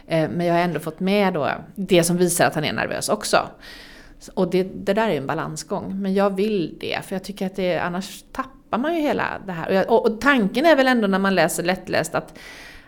[0.07, 3.37] Men jag har ändå fått med då det som visar att han är nervös också.
[4.35, 7.57] Och det, det där är en balansgång, men jag vill det, för jag tycker att
[7.57, 9.69] det annars tappar tappar man ju hela det här.
[9.69, 12.39] Och, jag, och, och, tanken är väl ändå när man läser lättläst att,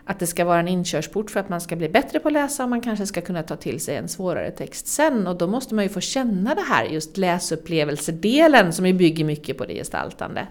[0.05, 2.63] att det ska vara en inkörsport för att man ska bli bättre på att läsa
[2.63, 5.27] och man kanske ska kunna ta till sig en svårare text sen.
[5.27, 9.57] Och då måste man ju få känna det här, just läsupplevelsedelen som ju bygger mycket
[9.57, 10.47] på det gestaltande.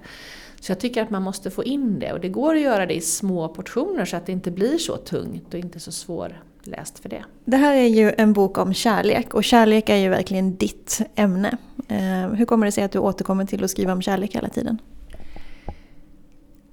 [0.60, 2.94] Så jag tycker att man måste få in det och det går att göra det
[2.94, 7.08] i små portioner så att det inte blir så tungt och inte så svårläst för
[7.08, 7.24] det.
[7.44, 11.56] Det här är ju en bok om kärlek och kärlek är ju verkligen ditt ämne.
[11.88, 14.78] Eh, hur kommer det sig att du återkommer till att skriva om kärlek hela tiden?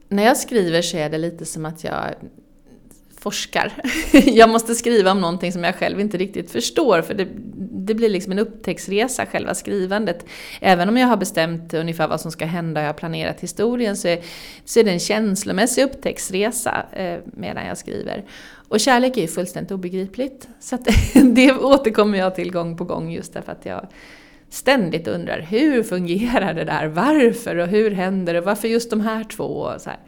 [0.10, 2.16] När jag skriver så är det lite som att jag
[3.20, 3.74] forskar.
[4.26, 7.28] Jag måste skriva om någonting som jag själv inte riktigt förstår för det,
[7.72, 10.26] det, blir liksom en upptäcktsresa, själva skrivandet.
[10.62, 13.98] Även om jag har bestämt ungefär vad som ska hända och jag har planerat historien
[13.98, 14.20] så är,
[14.66, 18.26] så är det en känslomässig upptäcktsresa eh, medan jag skriver.
[18.68, 20.48] Och kärlek är ju fullständigt obegripligt.
[20.60, 23.88] Så att, det återkommer jag till gång på gång just därför att jag
[24.50, 29.24] ständigt undrar hur fungerar det där, varför och hur händer det, varför just de här
[29.24, 29.74] två?
[29.80, 30.00] Så här.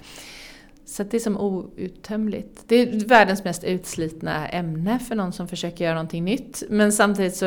[0.86, 2.64] Så det är som outtömligt.
[2.68, 6.64] Det är världens mest utslitna ämne för någon som försöker göra någonting nytt.
[6.70, 7.46] Men samtidigt så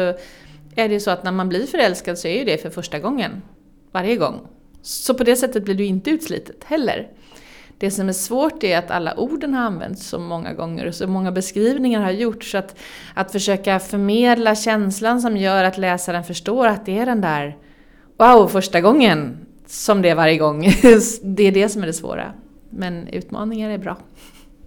[0.74, 2.98] är det ju så att när man blir förälskad så är ju det för första
[2.98, 3.42] gången.
[3.92, 4.40] Varje gång.
[4.82, 7.08] Så på det sättet blir du inte utslitet heller.
[7.78, 11.06] Det som är svårt är att alla orden har använts så många gånger och så
[11.06, 12.50] många beskrivningar har gjorts.
[12.50, 12.76] Så att,
[13.14, 17.56] att försöka förmedla känslan som gör att läsaren förstår att det är den där
[18.18, 20.62] wow, första gången som det är varje gång.
[21.22, 22.32] Det är det som är det svåra.
[22.70, 23.96] Men utmaningar är bra.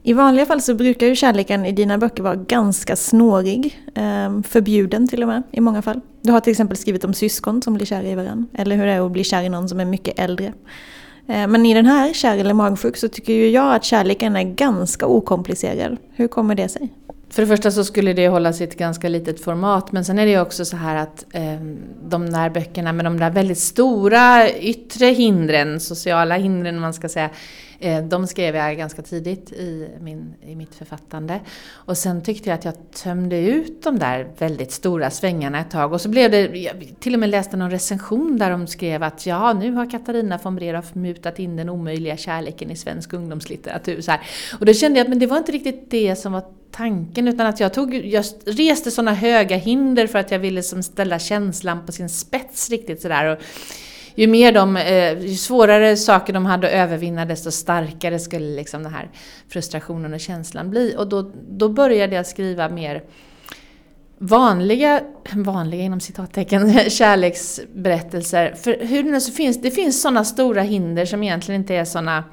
[0.03, 3.81] I vanliga fall så brukar ju kärleken i dina böcker vara ganska snårig.
[3.95, 6.01] Ehm, förbjuden till och med i många fall.
[6.21, 8.45] Du har till exempel skrivit om syskon som blir kära i varandra.
[8.53, 10.53] Eller hur det är att bli kär i någon som är mycket äldre.
[11.27, 14.43] Eh, men i den här, Kär eller magsjuk, så tycker ju jag att kärleken är
[14.43, 15.97] ganska okomplicerad.
[16.13, 16.89] Hur kommer det sig?
[17.29, 20.19] För det första så skulle det hålla sig i ett ganska litet format men sen
[20.19, 21.61] är det ju också så här att eh,
[22.09, 27.29] de där böckerna med de där väldigt stora yttre hindren, sociala hindren man ska säga,
[27.79, 31.39] Eh, de skrev jag ganska tidigt i, min, i mitt författande.
[31.71, 35.93] Och sen tyckte jag att jag tömde ut de där väldigt stora svängarna ett tag.
[35.93, 39.25] Och så blev det, jag till och med läste någon recension där de skrev att
[39.25, 44.01] ja, nu har Katarina von Bredow mutat in den omöjliga kärleken i svensk ungdomslitteratur.
[44.01, 44.21] Så här.
[44.59, 47.47] Och då kände jag att men det var inte riktigt det som var tanken utan
[47.47, 51.85] att jag, tog, jag reste sådana höga hinder för att jag ville som ställa känslan
[51.85, 53.39] på sin spets riktigt sådär
[54.19, 58.83] ju mer de, eh, ju svårare saker de hade att övervinna desto starkare skulle liksom
[58.83, 59.09] den här
[59.49, 60.95] frustrationen och känslan bli.
[60.97, 63.03] Och då, då började jag skriva mer
[64.17, 65.01] vanliga,
[65.33, 68.55] vanliga inom citattecken, kärleksberättelser.
[68.55, 72.23] För hur det, så finns, det finns sådana stora hinder som egentligen inte är sådana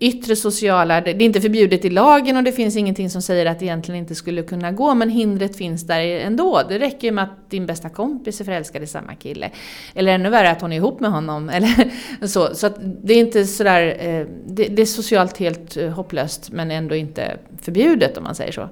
[0.00, 3.58] yttre sociala, det är inte förbjudet i lagen och det finns ingenting som säger att
[3.58, 6.62] det egentligen inte skulle kunna gå, men hindret finns där ändå.
[6.68, 9.50] Det räcker ju med att din bästa kompis är förälskad i samma kille.
[9.94, 11.48] Eller ännu värre att hon är ihop med honom.
[11.52, 11.90] Eller
[12.26, 12.70] så så
[13.02, 17.38] det är inte sådär, eh, det, det är socialt helt eh, hopplöst men ändå inte
[17.62, 18.68] förbjudet om man säger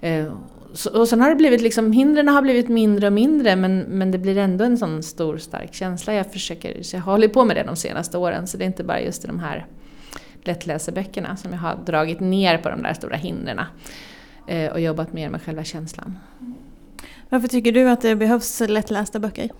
[0.00, 0.24] eh,
[0.72, 1.00] så.
[1.00, 4.18] Och sen har det blivit liksom, hindren har blivit mindre och mindre men, men det
[4.18, 6.14] blir ändå en sån stor stark känsla.
[6.14, 8.66] Jag försöker, så jag har hållit på med det de senaste åren så det är
[8.66, 9.66] inte bara just i de här
[10.44, 13.60] lättläseböckerna som jag har dragit ner på de där stora hindren
[14.46, 16.18] eh, och jobbat mer med själva känslan.
[17.28, 19.50] Varför tycker du att det behövs lättlästa böcker?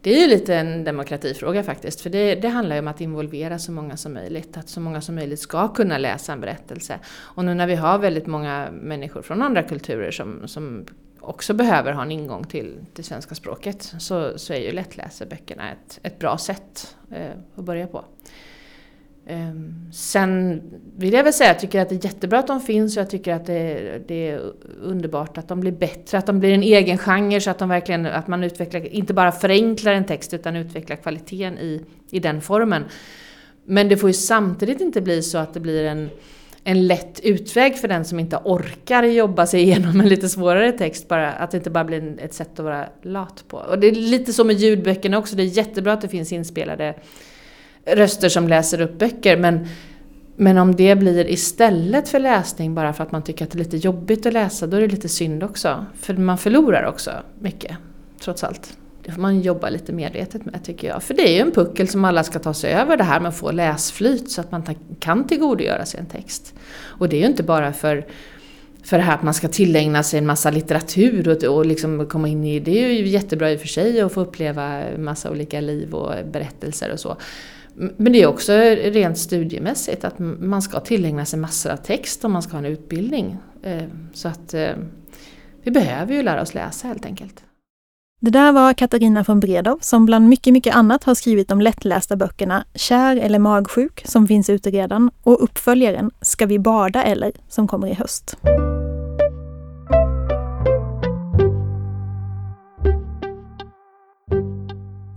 [0.00, 3.58] Det är ju lite en demokratifråga faktiskt, för det, det, handlar ju om att involvera
[3.58, 4.56] så många som möjligt.
[4.56, 6.98] Att så många som möjligt ska kunna läsa en berättelse.
[7.08, 10.86] Och nu när vi har väldigt många människor från andra kulturer som, som
[11.20, 16.00] också behöver ha en ingång till det svenska språket så, så är ju lättläseböckerna ett,
[16.02, 18.04] ett bra sätt eh, att börja på.
[19.28, 20.62] Ehm, sen
[20.96, 23.10] vill jag väl säga, jag tycker att det är jättebra att de finns och jag
[23.10, 24.40] tycker att det, det, är
[24.82, 28.06] underbart att de blir bättre, att de blir en egen genre så att de verkligen,
[28.06, 32.84] att man utvecklar, inte bara förenklar en text utan utvecklar kvaliteten i, i den formen.
[33.64, 36.10] Men det får ju samtidigt inte bli så att det blir en,
[36.64, 41.08] en lätt utväg för den som inte orkar jobba sig igenom en lite svårare text,
[41.08, 43.56] bara, att det inte bara blir ett sätt att vara lat på.
[43.56, 46.94] Och det är lite så med ljudböckerna också, det är jättebra att det finns inspelade
[47.86, 49.36] röster som läser upp böcker.
[49.36, 49.66] Men,
[50.36, 53.64] men om det blir istället för läsning bara för att man tycker att det är
[53.64, 55.86] lite jobbigt att läsa, då är det lite synd också.
[56.00, 57.76] För man förlorar också mycket,
[58.20, 58.76] trots allt.
[59.04, 61.02] Det får man jobba lite medvetet med tycker jag.
[61.02, 63.28] För det är ju en puckel som alla ska ta sig över, det här med
[63.28, 64.62] att få läsflyt så att man
[65.00, 66.54] kan tillgodogöra sig en text.
[66.78, 68.06] Och det är ju inte bara för
[68.86, 72.28] för det här att man ska tillägna sig en massa litteratur och, och liksom komma
[72.28, 75.60] in i, det är ju jättebra i och för sig att få uppleva massa olika
[75.60, 77.16] liv och berättelser och så.
[77.76, 82.32] Men det är också rent studiemässigt att man ska tillägna sig massor av text om
[82.32, 83.36] man ska ha en utbildning.
[83.62, 84.70] Eh, så att eh,
[85.62, 87.42] vi behöver ju lära oss läsa helt enkelt.
[88.20, 92.16] Det där var Katarina von Bredow som bland mycket, mycket annat har skrivit de lättlästa
[92.16, 97.68] böckerna Kär eller magsjuk som finns ute redan och uppföljaren Ska vi bada eller som
[97.68, 98.36] kommer i höst.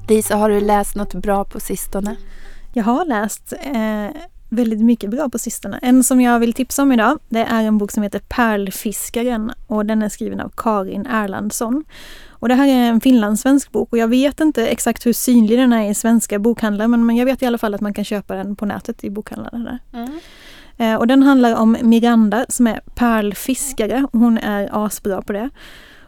[0.09, 2.15] Lisa, har du läst något bra på sistone?
[2.73, 5.79] Jag har läst eh, väldigt mycket bra på sistone.
[5.81, 9.85] En som jag vill tipsa om idag, det är en bok som heter Pärlfiskaren och
[9.85, 11.83] den är skriven av Karin Erlandsson.
[12.29, 15.73] Och det här är en finlandssvensk bok och jag vet inte exakt hur synlig den
[15.73, 18.55] är i svenska bokhandlar men jag vet i alla fall att man kan köpa den
[18.55, 19.79] på nätet i bokhandlarna.
[19.93, 20.19] Mm.
[20.77, 24.07] Eh, och den handlar om Miranda som är pärlfiskare.
[24.11, 25.49] Hon är asbra på det.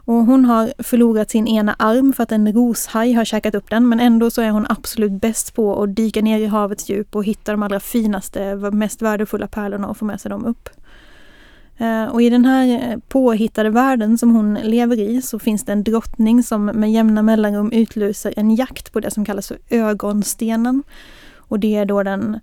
[0.06, 3.90] Och hon har förlorat sin ena arm för att en roshaj har käkat upp den
[3.90, 7.26] men ändå så är hon absolut bäst på att dyka ner i havets djup och
[7.26, 10.70] hitta de allra finaste, mest värdefulla pärlorna och få med sig dem upp.
[11.78, 15.72] Eh, och i den här eh, påhittade världen som hon lever i så finns det
[15.72, 20.84] en drottning som med jämna mellanrum utlyser en jakt på det som kallas för ögonstenen.
[21.36, 22.40] Och det är då den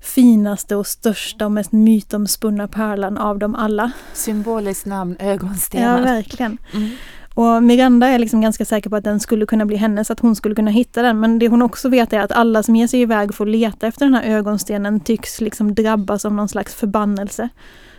[0.00, 3.92] finaste och största och mest mytomspunna pärlan av dem alla.
[4.12, 5.98] Symboliskt namn, ögonstenar.
[5.98, 6.58] Ja, verkligen.
[6.74, 6.90] Mm.
[7.34, 10.36] Och Miranda är liksom ganska säker på att den skulle kunna bli hennes, att hon
[10.36, 11.20] skulle kunna hitta den.
[11.20, 13.86] Men det hon också vet är att alla som ger sig iväg för att leta
[13.86, 17.48] efter den här ögonstenen tycks liksom drabbas av någon slags förbannelse.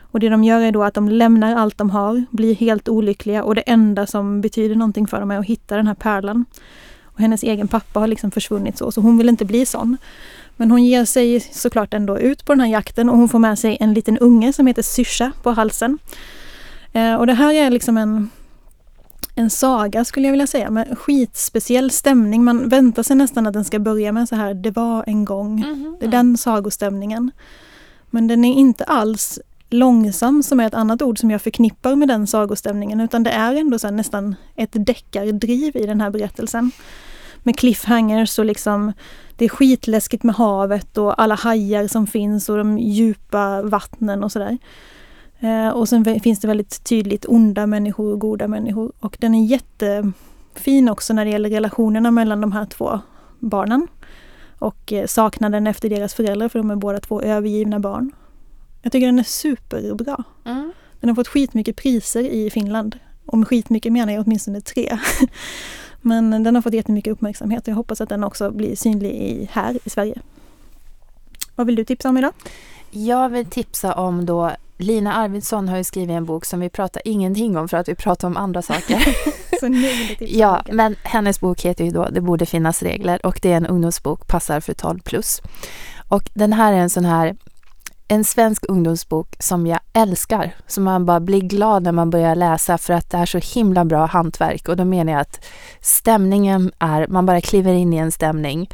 [0.02, 3.44] Och det de gör är då att de lämnar allt de har, blir helt olyckliga
[3.44, 6.46] och det enda som betyder någonting för dem är att hitta den här pärlan.
[7.04, 9.98] Och hennes egen pappa har liksom försvunnit så, så hon vill inte bli sån.
[10.62, 13.60] Men hon ger sig såklart ändå ut på den här jakten och hon får med
[13.60, 16.00] sig en liten unge som heter Sysha på halsen.
[16.94, 18.30] Eh, och det här är liksom en,
[19.36, 22.44] en saga skulle jag vilja säga med skitspeciell stämning.
[22.44, 25.64] Man väntar sig nästan att den ska börja med så här Det var en gång.
[25.64, 25.98] Mm -hmm.
[26.00, 27.32] Det är den sagostämningen.
[28.10, 32.08] Men den är inte alls långsam som är ett annat ord som jag förknippar med
[32.08, 36.72] den sagostämningen utan det är ändå så nästan ett deckardriv i den här berättelsen.
[37.44, 38.94] Med cliffhangers och liksom
[39.36, 44.32] det är skitläskigt med havet och alla hajar som finns och de djupa vattnen och
[44.32, 44.58] sådär.
[45.40, 48.92] Eh, och sen finns det väldigt tydligt onda människor och goda människor.
[49.00, 53.00] Och den är jättefin också när det gäller relationerna mellan de här två
[53.40, 53.88] barnen.
[54.60, 58.12] Och eh, saknaden efter deras föräldrar för de är båda två övergivna barn.
[58.82, 60.24] Jag tycker den är superbra.
[60.46, 60.72] Mm.
[61.00, 63.00] Den har fått skitmycket priser i Finland.
[63.26, 64.98] Och med skitmycket menar jag åtminstone tre.
[66.02, 69.50] Men den har fått jättemycket uppmärksamhet och jag hoppas att den också blir synlig i,
[69.52, 70.22] här i Sverige.
[71.56, 72.34] Vad vill du tipsa om idag?
[72.92, 77.02] Jag vill tipsa om då Lina Arvidsson har ju skrivit en bok som vi pratar
[77.06, 79.16] ingenting om för att vi pratar om andra saker.
[79.60, 83.26] Så nu vill tipsa ja, men hennes bok heter ju då Det borde finnas regler
[83.26, 85.42] och det är en ungdomsbok, passar för 12 plus.
[86.10, 87.36] Och den här är en sån här
[88.12, 92.78] en svensk ungdomsbok som jag älskar, som man bara blir glad när man börjar läsa
[92.78, 95.46] för att det är så himla bra hantverk och då menar jag att
[95.82, 98.70] stämningen är, man bara kliver in i en stämning.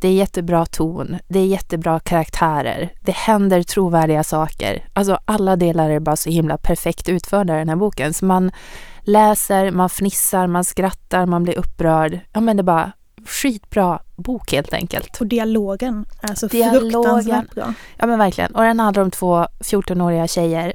[0.00, 4.88] Det är jättebra ton, det är jättebra karaktärer, det händer trovärdiga saker.
[4.92, 8.14] Alltså alla delar är bara så himla perfekt utförda i den här boken.
[8.14, 8.52] Så man
[9.00, 12.20] läser, man fnissar, man skrattar, man blir upprörd.
[12.32, 12.92] Ja men det bara
[13.26, 15.20] skitbra bok helt enkelt.
[15.20, 16.80] Och dialogen är så Dialogen.
[16.92, 17.74] fruktansvärt bra.
[17.96, 18.54] Ja men verkligen.
[18.54, 20.72] Och den handlar om två 14-åriga tjejer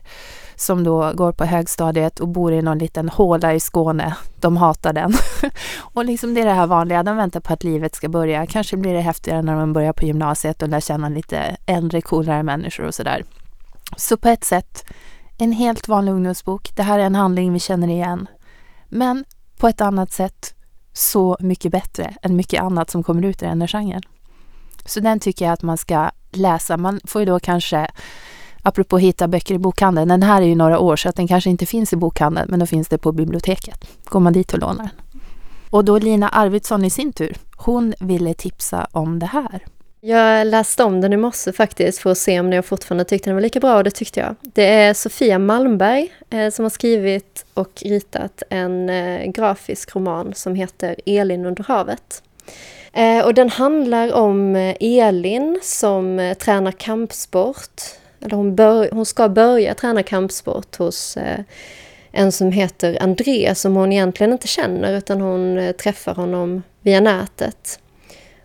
[0.55, 4.15] som då går på högstadiet och bor i någon liten håla i Skåne.
[4.39, 5.13] De hatar den.
[5.77, 8.45] och liksom det är det här vanliga, de väntar på att livet ska börja.
[8.45, 12.43] Kanske blir det häftigare när de börjar på gymnasiet och lär känna lite äldre, coolare
[12.43, 13.23] människor och sådär.
[13.97, 14.85] Så på ett sätt,
[15.37, 16.71] en helt vanlig ungdomsbok.
[16.75, 18.27] Det här är en handling vi känner igen.
[18.89, 19.25] Men
[19.57, 20.53] på ett annat sätt
[20.97, 24.01] så mycket bättre än mycket annat som kommer ut i den här genren.
[24.85, 26.77] Så den tycker jag att man ska läsa.
[26.77, 27.87] Man får ju då kanske,
[28.61, 31.49] apropå hitta böcker i bokhandeln, den här är ju några år så att den kanske
[31.49, 33.87] inte finns i bokhandeln men då finns det på biblioteket.
[34.05, 35.21] Går man dit och lånar den.
[35.69, 39.65] Och då Lina Arvidsson i sin tur, hon ville tipsa om det här.
[40.01, 43.35] Jag läste om den i morse faktiskt för att se om jag fortfarande tyckte den
[43.35, 44.35] var lika bra och det tyckte jag.
[44.41, 50.55] Det är Sofia Malmberg eh, som har skrivit och ritat en eh, grafisk roman som
[50.55, 52.23] heter Elin under havet.
[52.93, 57.81] Eh, och den handlar om eh, Elin som eh, tränar kampsport.
[58.21, 61.39] Eller hon, bör, hon ska börja träna kampsport hos eh,
[62.11, 67.79] en som heter André som hon egentligen inte känner utan hon träffar honom via nätet.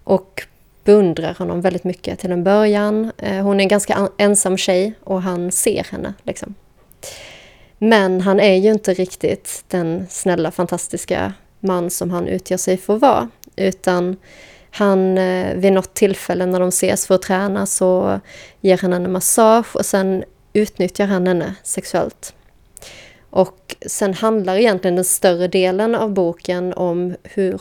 [0.04, 0.46] Och
[0.84, 3.12] beundrar honom väldigt mycket till en början.
[3.18, 6.14] Eh, hon är en ganska ensam tjej och han ser henne.
[6.22, 6.54] Liksom.
[7.78, 12.94] Men han är ju inte riktigt den snälla, fantastiska man som han utger sig för
[12.94, 13.28] att vara.
[13.56, 14.16] Utan
[14.70, 18.20] han, eh, vid något tillfälle när de ses för att träna så
[18.60, 22.34] ger han henne massage och sen utnyttjar han henne sexuellt.
[23.30, 27.60] Och sen handlar egentligen den större delen av boken om hur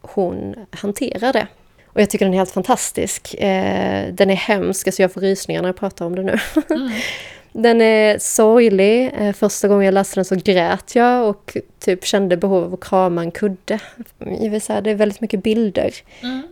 [0.00, 1.46] hon hanterar det.
[1.92, 3.34] Och jag tycker den är helt fantastisk.
[3.34, 6.38] Eh, den är hemsk, alltså jag får rysningar när jag pratar om det nu.
[7.52, 9.10] den är sorglig.
[9.18, 12.80] Eh, första gången jag läste den så grät jag och typ kände behov av att
[12.80, 13.78] krama en kudde.
[14.18, 15.94] Jag vill säga, det är väldigt mycket bilder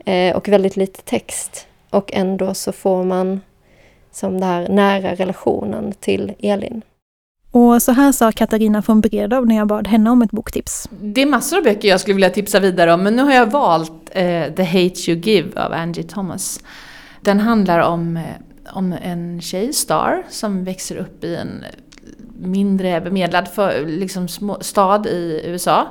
[0.04, 1.66] eh, och väldigt lite text.
[1.90, 3.40] Och ändå så får man
[4.12, 6.82] som den här nära relationen till Elin.
[7.50, 10.88] Och så här sa Katarina från Bredow när jag bad henne om ett boktips.
[10.90, 13.50] Det är massor av böcker jag skulle vilja tipsa vidare om, men nu har jag
[13.50, 16.60] valt eh, The Hate You Give av Angie Thomas.
[17.20, 18.22] Den handlar om, eh,
[18.72, 21.64] om en tjej, Star, som växer upp i en
[22.40, 25.88] mindre bemedlad för, liksom små, stad i USA.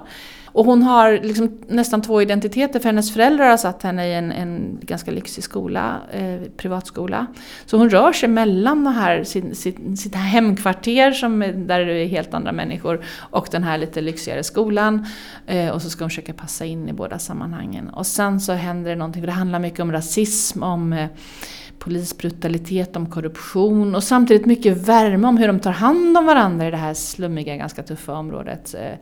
[0.57, 4.31] Och hon har liksom nästan två identiteter för hennes föräldrar har satt henne i en,
[4.31, 7.25] en ganska lyxig skola, eh, privatskola.
[7.65, 11.93] Så hon rör sig mellan det här, sin, sitt, sitt hemkvarter som, är- där det
[11.93, 15.05] är helt andra människor och den här lite lyxigare skolan.
[15.47, 17.89] Eh, och så ska hon försöka passa in i båda sammanhangen.
[17.89, 21.07] Och sen så händer det någonting, för det handlar mycket om rasism, om eh,
[21.79, 26.71] polisbrutalitet, om korruption och samtidigt mycket värme om hur de tar hand om varandra i
[26.71, 28.75] det här slummiga, ganska tuffa området.
[28.79, 28.97] Eh,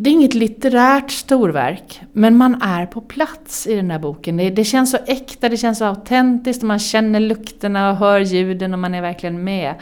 [0.00, 4.36] det är inget litterärt storverk, men man är på plats i den här boken.
[4.36, 8.20] Det, det känns så äkta, det känns så autentiskt och man känner lukterna och hör
[8.20, 9.74] ljuden och man är verkligen med.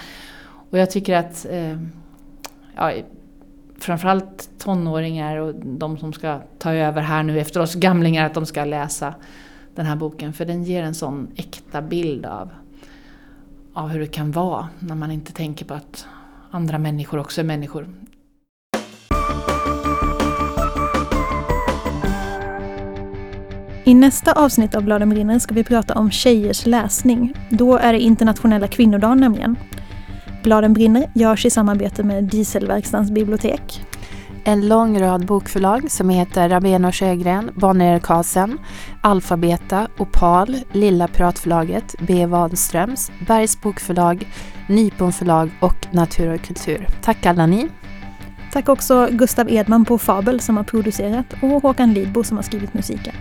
[0.70, 1.78] Och jag tycker att eh,
[2.76, 2.92] ja,
[3.78, 8.46] framförallt tonåringar och de som ska ta över här nu efter oss gamlingar, att de
[8.46, 9.14] ska läsa
[9.74, 10.32] den här boken.
[10.32, 12.50] För den ger en sån äkta bild av,
[13.72, 16.06] av hur det kan vara när man inte tänker på att
[16.50, 17.88] andra människor också är människor.
[23.87, 27.32] I nästa avsnitt av Bladen brinner ska vi prata om tjejers läsning.
[27.51, 29.57] Då är det internationella kvinnodagen nämligen.
[30.43, 33.87] Bladen brinner görs i samarbete med Dieselverkstans bibliotek.
[34.45, 38.59] En lång rad bokförlag som heter Rabén Sjögren, Bonnier Carlsen,
[39.03, 42.26] Alfabeta, Opal, Lilla Piratförlaget, B.
[42.26, 44.28] Wahlströms, Bergs Bokförlag,
[44.68, 46.89] Nypon förlag och Natur och kultur.
[47.03, 47.68] Tack alla ni!
[48.53, 52.74] Tack också Gustav Edman på Fabel som har producerat och Håkan Lidbo som har skrivit
[52.74, 53.14] musiken.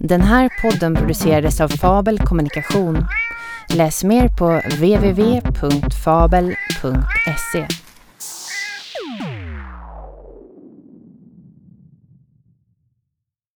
[0.00, 3.06] Den här podden producerades av Fabel Kommunikation.
[3.68, 5.08] Läs mer på www.fabel.se